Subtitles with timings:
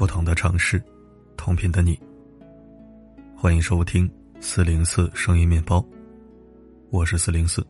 [0.00, 0.82] 不同的城市，
[1.36, 2.00] 同频的你。
[3.36, 4.10] 欢迎收听
[4.40, 5.84] 四零四声音面包，
[6.88, 7.62] 我是四零四。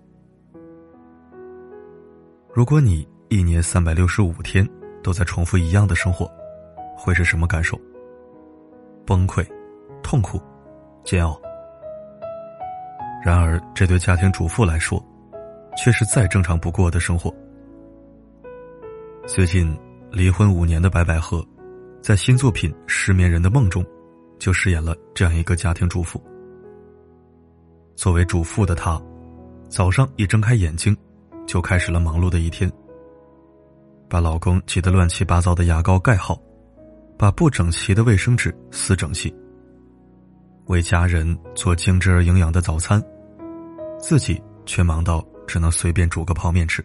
[2.54, 4.64] 如果你一年三百六十五天
[5.02, 6.30] 都在重复一样的生活，
[6.96, 7.76] 会是什么感受？
[9.04, 9.44] 崩溃、
[10.00, 10.40] 痛苦、
[11.02, 11.36] 煎熬。
[13.24, 15.04] 然而，这对家庭主妇来说，
[15.76, 17.34] 却是再正常不过的生活。
[19.26, 19.76] 最近
[20.12, 21.44] 离婚五年的白百合，
[22.02, 23.84] 在新作品《失眠人的梦》中，
[24.38, 26.20] 就饰演了这样一个家庭主妇。
[27.94, 29.00] 作为主妇的她，
[29.68, 30.96] 早上一睁开眼睛，
[31.46, 32.70] 就开始了忙碌的一天。
[34.08, 36.40] 把老公挤得乱七八糟的牙膏盖好，
[37.18, 39.32] 把不整齐的卫生纸撕整齐。
[40.66, 43.02] 为家人做精致而营养的早餐，
[43.98, 46.84] 自己却忙到只能随便煮个泡面吃。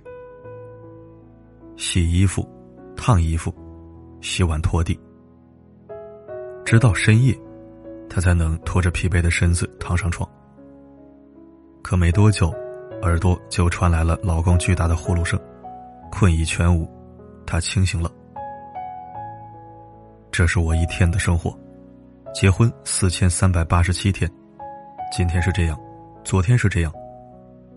[1.78, 2.48] 洗衣服、
[2.98, 3.54] 烫衣服、
[4.22, 5.00] 洗碗、拖地，
[6.66, 7.38] 直到深夜，
[8.10, 10.28] 他才能拖着疲惫的身子躺上床。
[11.84, 12.52] 可没多久，
[13.04, 15.40] 耳朵就传来了老公巨大的呼噜声，
[16.12, 16.90] 困意全无，
[17.46, 18.12] 他清醒了。
[20.32, 21.56] 这是我一天的生活。
[22.34, 24.30] 结婚四千三百八十七天，
[25.16, 25.80] 今天是这样，
[26.24, 26.92] 昨天是这样，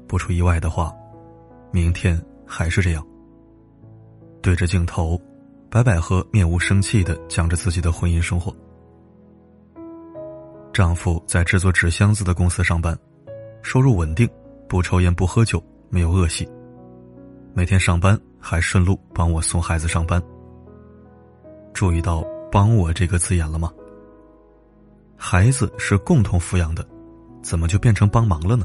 [0.08, 0.92] 不出意外的话，
[1.70, 3.06] 明天还是这样。
[4.40, 5.20] 对着镜头，
[5.70, 8.52] 白百合面无生气的讲着自己的婚姻生活。
[10.78, 12.96] 丈夫在制作纸箱子的公司上班，
[13.62, 14.30] 收入稳定，
[14.68, 16.48] 不抽烟不喝酒，没有恶习。
[17.52, 20.22] 每天上班还顺路帮我送孩子上班。
[21.74, 23.72] 注意到“帮我”这个字眼了吗？
[25.16, 26.88] 孩子是共同抚养的，
[27.42, 28.64] 怎么就变成帮忙了呢？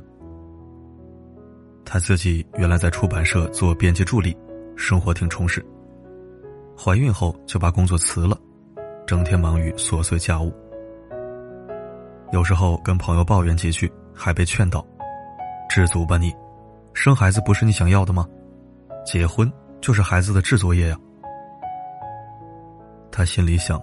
[1.84, 4.38] 她自己原来在出版社做编辑助理，
[4.76, 5.66] 生活挺充实。
[6.78, 8.40] 怀孕后就把工作辞了，
[9.08, 10.54] 整天忙于琐碎家务。
[12.34, 14.84] 有时候跟朋友抱怨几句，还被劝导
[15.70, 16.34] ：“知足吧你，
[16.92, 18.28] 生孩子不是你想要的吗？
[19.06, 19.50] 结婚
[19.80, 20.98] 就是孩子的制作业呀。”
[23.12, 23.80] 他心里想。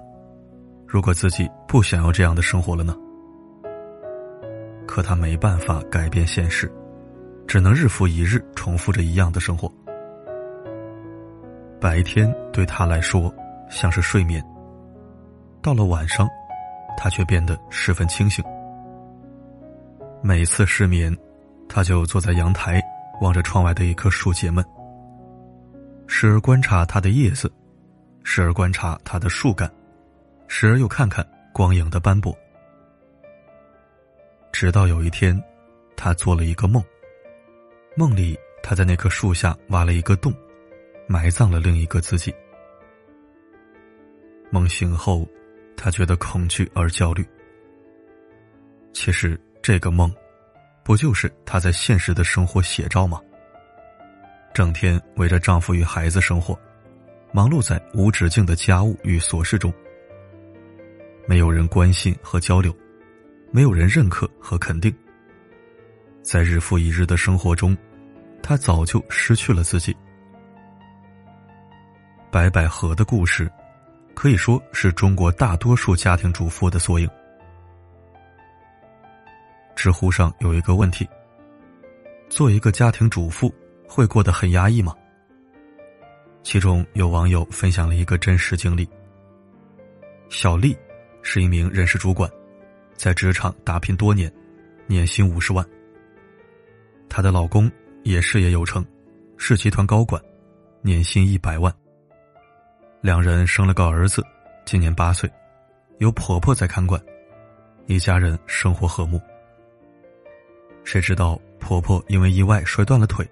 [0.85, 2.97] 如果自己不想要这样的生活了呢？
[4.85, 6.69] 可他没办法改变现实，
[7.47, 9.73] 只能日复一日重复着一样的生活。
[11.81, 13.33] 白天对他来说
[13.71, 14.45] 像是睡眠，
[15.63, 16.29] 到了晚上，
[16.97, 18.45] 他却变得十分清醒。
[20.23, 21.17] 每次失眠，
[21.69, 22.83] 他就坐在阳台，
[23.21, 24.65] 望着窗外的一棵树解闷，
[26.07, 27.53] 时而观察它的叶子，
[28.23, 29.71] 时而观察它的树干。
[30.53, 32.37] 时而又看看光影的斑驳，
[34.51, 35.41] 直到有一天，
[35.97, 36.83] 他做了一个梦。
[37.97, 40.35] 梦里，他在那棵树下挖了一个洞，
[41.07, 42.35] 埋葬了另一个自己。
[44.51, 45.25] 梦醒后，
[45.83, 47.27] 他觉得恐惧而焦虑。
[48.93, 50.15] 其实，这个梦，
[50.85, 53.19] 不就是她在现实的生活写照吗？
[54.53, 56.59] 整天围着丈夫与孩子生活，
[57.33, 59.73] 忙碌在无止境的家务与琐事中。
[61.27, 62.77] 没有人关心和交流，
[63.51, 64.95] 没有人认可和肯定。
[66.21, 67.75] 在日复一日的生活中，
[68.43, 69.97] 他早就失去了自己。
[72.31, 73.51] 白百合的故事，
[74.21, 77.09] 可以说是中国大多数家庭主妇的缩影。
[79.75, 81.09] 知乎上有一个问题：
[82.29, 83.51] 做一个家庭主妇
[83.89, 84.95] 会过得很压抑吗？
[86.43, 88.87] 其中有网友分享了一个真实经历：
[90.29, 90.77] 小丽。
[91.23, 92.31] 是一名人事主管，
[92.97, 94.31] 在职场打拼多年，
[94.87, 95.67] 年薪五十万。
[97.09, 98.85] 她的老公也事业有成，
[99.39, 100.23] 是集团高管，
[100.83, 101.75] 年薪一百万。
[103.03, 104.23] 两人生了个儿子，
[104.67, 105.31] 今年八岁，
[106.01, 107.03] 有婆婆在看管，
[107.87, 109.19] 一家人生活和睦。
[110.85, 113.27] 谁知道婆婆因为意外摔断了腿，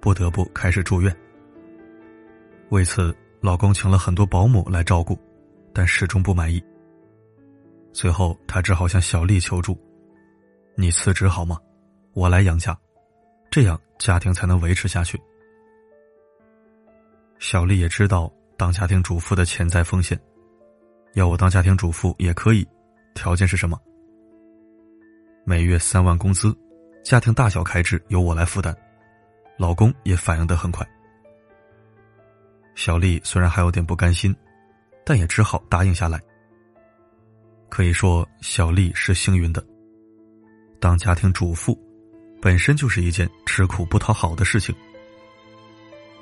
[0.00, 1.14] 不得不开始住院。
[2.68, 5.18] 为此，老公请了很多保姆来照顾，
[5.72, 6.62] 但始终不满意。
[7.92, 9.76] 最后，他只好向小丽求助
[10.76, 11.58] ：“你辞职好吗？
[12.12, 12.78] 我来养家，
[13.50, 15.20] 这样家庭才能维持下去。”
[17.40, 18.32] 小丽也知道
[18.62, 20.16] 当家庭主妇的潜在风险，
[21.14, 22.64] 要我当家庭主妇也可以，
[23.12, 23.76] 条件是什么？
[25.44, 26.56] 每月三万工资，
[27.02, 28.72] 家庭大小开支由我来负担，
[29.58, 30.88] 老公也反应得很快。
[32.76, 34.32] 小丽虽然还有点不甘心，
[35.04, 36.22] 但也只好答应下来。
[37.68, 39.60] 可以说，小丽是幸运的。
[40.78, 41.76] 当家庭主妇，
[42.40, 44.72] 本身就是一件吃苦不讨好的事情。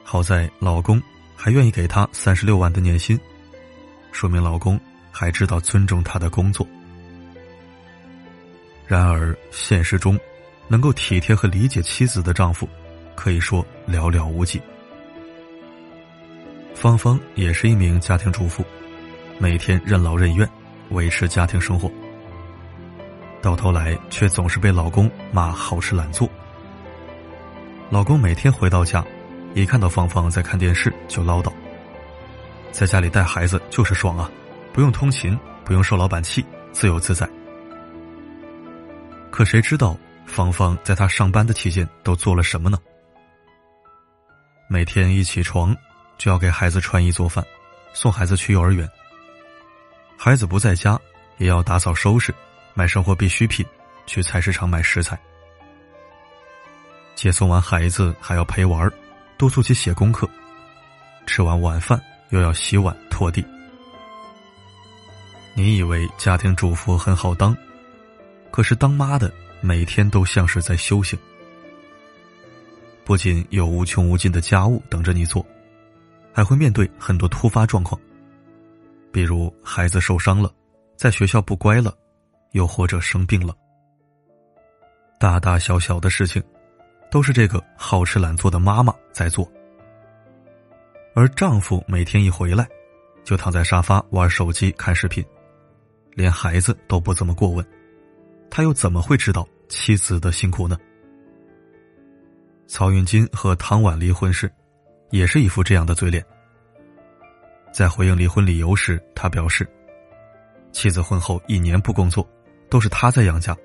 [0.03, 0.99] 好在老公
[1.43, 3.19] 还愿意给她三十六万的年薪，
[4.13, 4.79] 说明老公
[5.11, 6.67] 还知道尊重她的工作。
[8.87, 10.21] 然而，现实中，
[10.69, 12.69] 能够体贴和理解妻子的丈夫，
[13.15, 14.61] 可以说寥寥无几。
[16.75, 18.63] 芳芳也是一名家庭主妇，
[19.39, 20.47] 每天任劳任怨，
[20.91, 21.91] 维持家庭生活。
[23.41, 26.29] 到头来，却总是被老公骂好吃懒做。
[27.89, 29.03] 老公每天回到家，
[29.55, 31.53] 一看到芳芳在看电视，就唠叨
[32.71, 34.31] ：“在家里带孩子就是爽啊，
[34.73, 37.29] 不用通勤，不用受老板气，自由自在。”
[39.31, 42.79] 可谁知道芳芳在他上班的期间都做了什么呢？
[44.69, 45.77] 每天一起床
[46.17, 47.45] 就要给孩子穿衣做饭，
[47.93, 48.89] 送孩子去幼儿园。
[50.17, 50.99] 孩子不在家，
[51.39, 52.33] 也要打扫收拾。
[52.73, 53.67] 买生活必需品，
[54.07, 55.19] 去菜市场买食材。
[57.17, 58.91] 接送完孩子还要陪玩，
[59.41, 60.29] 督促其写功课。
[61.27, 61.99] 吃完晚饭
[62.29, 63.43] 又要洗碗拖地。
[65.55, 67.57] 你以为家庭主妇很好当，
[68.51, 69.33] 可是当妈的
[69.63, 71.19] 每天都像是在修行。
[73.03, 75.43] 不仅有无穷无尽的家务等着你做，
[76.35, 77.99] 还会面对很多突发状况，
[79.11, 80.53] 比如孩子受伤了，
[80.99, 81.97] 在学校不乖了。
[82.53, 83.55] 又或者生病了，
[85.19, 86.43] 大大小小的事情，
[87.11, 89.51] 都是这个好吃懒做的妈妈在做。
[91.15, 92.69] 而丈夫每天一回来，
[93.25, 95.25] 就躺在沙发玩手机、看视频，
[96.15, 97.67] 连孩子都不怎么过问，
[98.51, 100.79] 他又怎么会知道妻子的辛苦呢？
[102.67, 104.51] 曹云金和唐婉离婚时，
[105.11, 106.25] 也是一副这样的嘴脸。
[107.73, 109.69] 在回应离婚理由时，他表示，
[110.73, 112.25] 妻子婚后一年不工作。
[112.71, 113.57] 都是他在养家，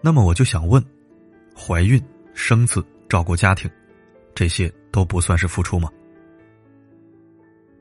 [0.00, 0.82] 那么我就想问：
[1.58, 2.02] 怀孕、
[2.34, 3.70] 生子、照顾家庭，
[4.34, 5.90] 这些都不算是付出吗？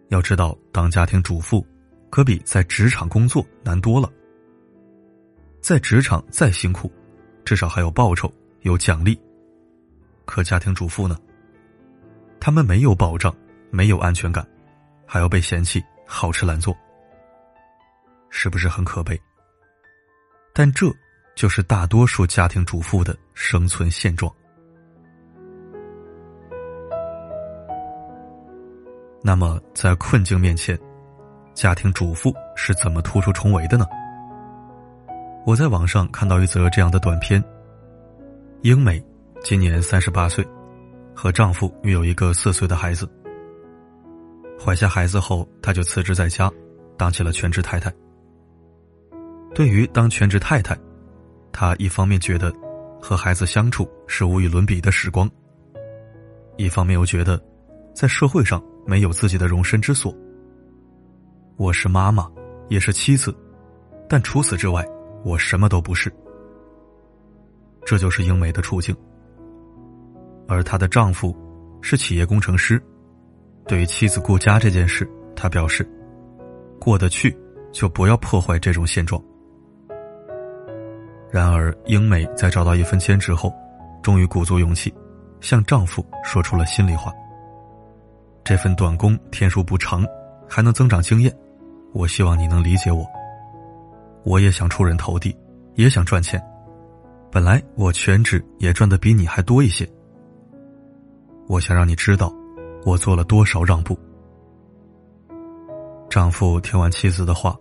[0.08, 1.66] 要知道，当家庭主妇
[2.10, 4.10] 可比在职场工作难多了。
[5.60, 6.92] 在职场再辛苦，
[7.44, 8.32] 至少还有报酬、
[8.62, 9.20] 有奖励。
[10.24, 11.18] 可家庭主妇呢？
[12.40, 13.36] 他们没有保障，
[13.72, 14.48] 没有安全感，
[15.06, 16.76] 还要被嫌弃好吃懒做，
[18.30, 19.20] 是不是很可悲？
[20.54, 20.88] 但这
[21.36, 24.34] 就是大多数家庭主妇的生存现状。
[29.22, 30.80] 那么，在困境面前，
[31.54, 33.86] 家庭主妇是怎么突出重围的呢？
[35.46, 37.44] 我在网上看到一则这样的短片：
[38.62, 39.04] 英美
[39.44, 40.48] 今年三十八岁，
[41.14, 43.10] 和丈夫育有一个四岁的孩子。
[44.64, 46.50] 怀下孩子后，她就辞职在家，
[46.98, 47.94] 当起了全职太太。
[49.54, 50.78] 对于当全职太太，
[51.56, 52.54] 她一方面觉得
[53.02, 55.30] 和孩子相处是无与伦比的时光，
[56.58, 57.42] 一方面又觉得
[57.94, 60.14] 在社会上没有自己的容身之所。
[61.56, 62.30] 我是妈妈，
[62.68, 63.34] 也是妻子，
[64.10, 64.86] 但除此之外，
[65.24, 66.14] 我什么都不是。
[67.86, 68.94] 这就是英美的处境。
[70.50, 71.34] 而她的丈夫
[71.82, 72.84] 是企业工程师，
[73.66, 75.90] 对于妻子顾家这件事，他表示
[76.82, 77.34] 过得去
[77.72, 79.24] 就不要破坏这种现状。
[81.36, 83.54] 然而，英美在找到一份兼职后，
[84.02, 84.94] 终于鼓足勇气，
[85.42, 87.12] 向丈夫说出了心里话。
[88.42, 90.06] 这份短工天数不长，
[90.48, 91.38] 还能增长经验，
[91.92, 93.06] 我希望你能理解我。
[94.24, 95.36] 我也想出人头地，
[95.74, 96.42] 也想赚钱。
[97.30, 99.86] 本来我全职也赚的比你还多一些。
[101.48, 102.34] 我想让你知道，
[102.86, 104.00] 我做了多少让步。
[106.10, 107.54] 丈夫听完妻子的话，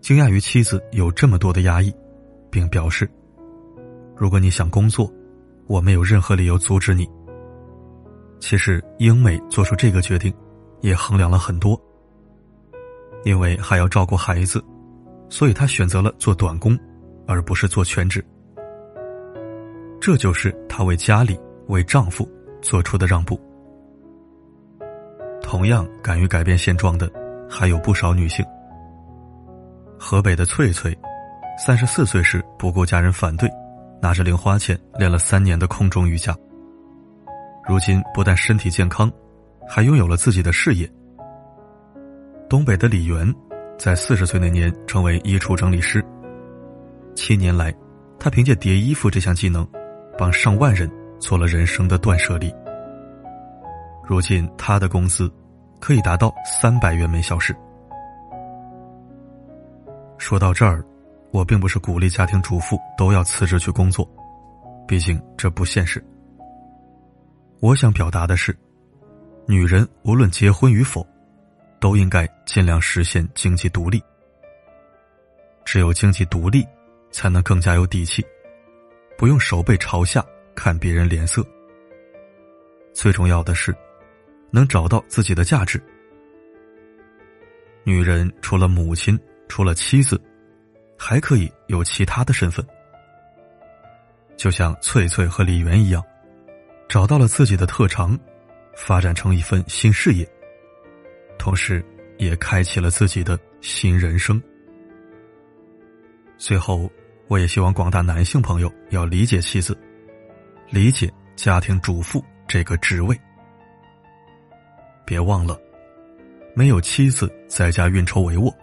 [0.00, 1.94] 惊讶于妻子有这么多的压抑。
[2.50, 3.08] 并表示，
[4.16, 5.10] 如果你想工作，
[5.66, 7.08] 我没有任何理由阻止你。
[8.40, 10.34] 其实，英美做出这个决定，
[10.80, 11.80] 也衡量了很多。
[13.24, 14.64] 因为还要照顾孩子，
[15.28, 16.78] 所以她选择了做短工，
[17.26, 18.24] 而不是做全职。
[20.00, 21.38] 这就是她为家里、
[21.68, 22.26] 为丈夫
[22.62, 23.38] 做出的让步。
[25.42, 27.10] 同样敢于改变现状的，
[27.48, 28.44] 还有不少女性。
[29.98, 30.96] 河北的翠翠。
[31.62, 33.46] 三十四岁时，不顾家人反对，
[34.00, 36.34] 拿着零花钱练了三年的空中瑜伽。
[37.68, 39.12] 如今不但身体健康，
[39.68, 40.90] 还拥有了自己的事业。
[42.48, 43.30] 东北的李媛，
[43.78, 46.02] 在四十岁那年成为衣橱整理师。
[47.14, 47.74] 七年来，
[48.18, 49.68] 他凭借叠衣服这项技能，
[50.16, 52.50] 帮上万人做了人生的断舍离。
[54.02, 55.30] 如今他的工资
[55.78, 57.54] 可以达到三百元每小时。
[60.16, 60.82] 说到这儿。
[61.32, 64.08] 我并不是鼓励家庭主妇都要辞职去工作，
[64.86, 66.04] 毕竟这不现实。
[67.60, 68.56] 我想表达的是，
[69.46, 71.06] 女人无论结婚与否，
[71.78, 74.02] 都应该尽量实现经济独立。
[75.64, 76.66] 只有经济独立，
[77.12, 78.24] 才能更加有底气，
[79.16, 81.46] 不用手背朝下看别人脸色。
[82.92, 83.72] 最重要的是，
[84.50, 85.80] 能找到自己的价值。
[87.84, 89.18] 女人除了母亲，
[89.48, 90.20] 除了妻子，
[91.02, 92.64] 还可以有其他的身份。
[94.36, 96.04] 就像翠翠和李媛一样，
[96.90, 98.18] 找到了自己的特长，
[98.76, 100.28] 发展成一份新事业，
[101.38, 101.82] 同时
[102.18, 104.40] 也开启了自己的新人生。
[106.36, 106.90] 最后，
[107.28, 109.76] 我也希望广大男性朋友要理解妻子，
[110.68, 113.18] 理解家庭主妇这个职位。
[115.06, 115.58] 别忘了，
[116.54, 118.54] 没有妻子在家运筹帷幄，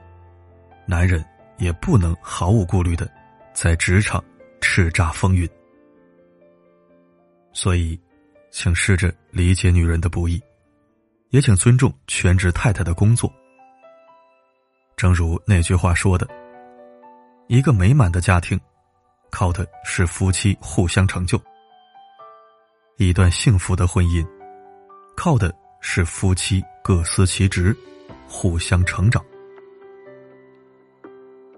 [0.85, 1.23] 男人
[1.57, 3.09] 也不能毫无顾虑的
[3.53, 4.23] 在职场
[4.61, 5.49] 叱咤风云。
[7.53, 7.99] 所以，
[8.51, 10.41] 请试着理解女人的不易，
[11.29, 13.31] 也请尊重全职太太的工作。
[14.95, 16.27] 正如那句话说的。
[17.47, 18.59] 一个美满的家庭，
[19.31, 21.37] 靠的是夫妻互相成就；
[22.97, 24.27] 一段幸福的婚姻，
[25.15, 27.73] 靠的是夫妻各司其职，
[28.27, 29.23] 互相成长。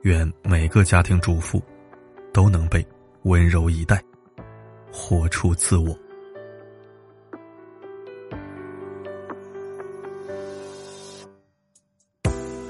[0.02, 1.62] 愿每个家庭主妇
[2.34, 2.86] 都能被
[3.24, 4.02] 温柔以待，
[4.92, 5.98] 活出自我。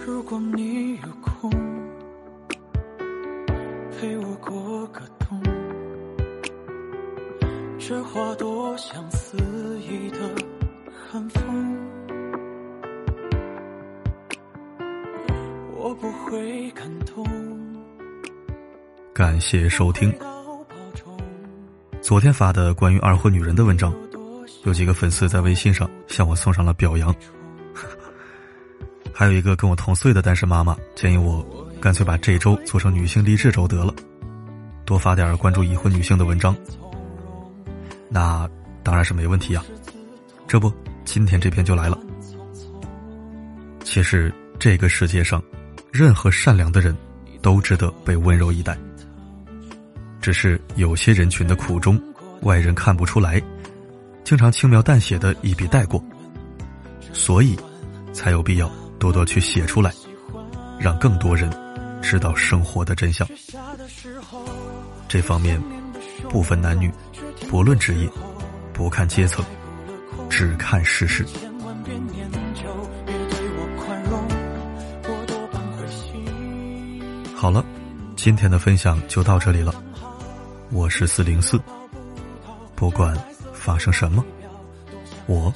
[0.06, 1.52] 如果你有空。
[4.02, 5.44] 陪我过个冬，
[7.78, 9.12] 这花朵像
[19.40, 20.14] 感谢收听。
[22.02, 23.96] 昨天发的关于二婚女人的文章，
[24.66, 27.16] 有几个粉丝在微信上向我送上了表扬，
[29.16, 31.42] 还有一个跟我同岁的单身妈妈建议我。
[31.80, 33.96] 干脆把这周做成女性励志周得了，
[34.84, 36.54] 多发点关注已婚女性的文章，
[38.10, 38.46] 那
[38.84, 39.64] 当然是没问题啊。
[40.50, 40.70] 这不，
[41.06, 41.98] 今天这篇就来了。
[43.86, 45.42] 其实这个世界上，
[45.94, 46.94] 任何善良的人
[47.42, 48.78] 都值得被温柔以待，
[50.22, 52.02] 只是有些人群的苦衷，
[52.42, 53.42] 外人看不出来，
[54.24, 56.04] 经常轻描淡写的一笔带过，
[57.14, 57.58] 所以
[58.14, 59.92] 才有必要多多去写出来，
[60.80, 61.50] 让更多人。
[62.02, 63.28] 知道生活的真相，
[65.08, 65.62] 这方面
[66.30, 66.90] 不分男女，
[67.50, 68.10] 不论职业，
[68.74, 69.44] 不看阶层，
[70.30, 71.26] 只看事实。
[77.36, 77.64] 好了，
[78.16, 79.74] 今天的分享就到这里了。
[80.72, 81.60] 我是四零四，
[82.76, 83.18] 不管
[83.54, 84.24] 发生什么，
[85.26, 85.52] 我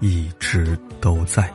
[0.00, 1.48] 一直都在。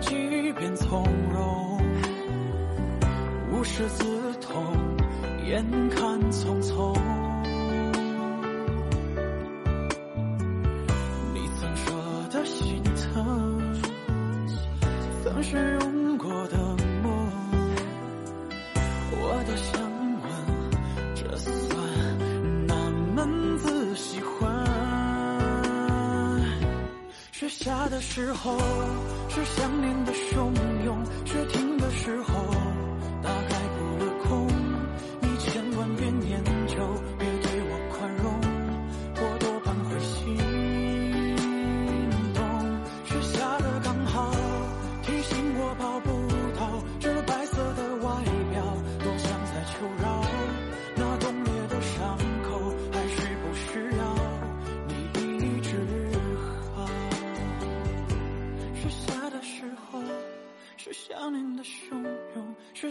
[0.00, 1.80] 即便从容，
[3.50, 4.04] 无师自
[4.40, 4.62] 通，
[5.46, 7.25] 眼看匆匆。
[27.66, 28.56] 下的时候。
[29.28, 30.50] 是想念的汹
[30.84, 32.55] 涌，雪停的时候，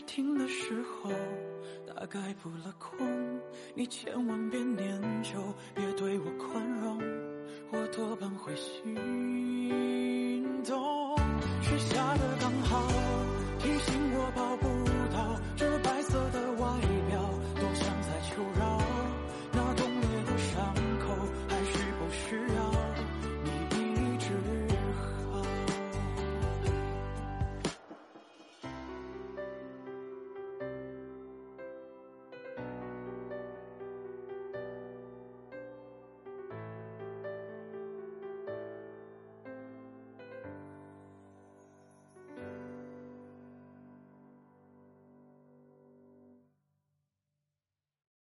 [0.05, 1.09] 停的时候，
[1.87, 2.97] 大概扑了空。
[3.73, 7.01] 你千万别念旧，别对我宽容，
[7.71, 8.93] 我多半会心
[10.63, 11.15] 动。
[11.61, 13.04] 雪下的刚好。